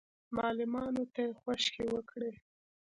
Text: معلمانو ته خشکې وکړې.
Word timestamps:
معلمانو 0.37 1.03
ته 1.13 1.23
خشکې 1.41 1.83
وکړې. 1.93 2.31